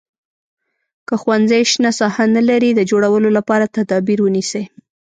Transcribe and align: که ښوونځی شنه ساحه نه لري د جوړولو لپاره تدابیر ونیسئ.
که 1.07 1.15
ښوونځی 1.21 1.61
شنه 1.71 1.91
ساحه 1.99 2.25
نه 2.35 2.41
لري 2.49 2.69
د 2.73 2.81
جوړولو 2.91 3.29
لپاره 3.37 3.71
تدابیر 3.77 4.19
ونیسئ. 4.23 4.63